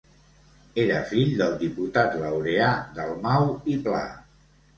Era 0.83 1.01
fill 1.11 1.35
del 1.41 1.53
diputat 1.63 2.17
Laureà 2.23 2.71
Dalmau 2.97 3.53
i 3.77 3.79
Pla. 3.87 4.03